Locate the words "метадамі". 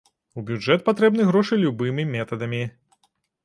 2.17-2.67